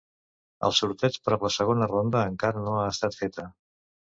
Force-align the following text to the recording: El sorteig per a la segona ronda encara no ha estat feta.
El 0.69 0.73
sorteig 0.77 1.19
per 1.27 1.35
a 1.37 1.39
la 1.43 1.51
segona 1.57 1.89
ronda 1.91 2.25
encara 2.33 2.65
no 2.69 2.77
ha 2.81 2.89
estat 2.95 3.19
feta. 3.21 3.47